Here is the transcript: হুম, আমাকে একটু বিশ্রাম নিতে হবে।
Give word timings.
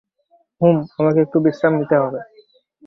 হুম, 0.61 0.77
আমাকে 0.99 1.19
একটু 1.21 1.37
বিশ্রাম 1.45 1.73
নিতে 1.79 1.95
হবে। 2.03 2.19